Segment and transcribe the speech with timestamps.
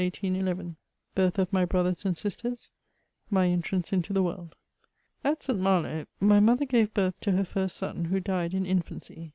[1.13, 2.43] BIRTH OF MY BROTHERS AND BI8TBR8—
[3.31, 4.55] MT BNTRANCB INTO THB WORLD.
[5.23, 5.59] At St.
[5.59, 9.29] Malo, my mother gave birth to her first son, who died in infancy.